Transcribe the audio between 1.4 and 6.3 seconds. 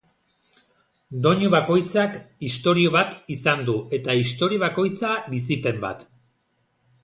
bakoitzak istorio bat izan du eta istorio bakoitza bizipen bat.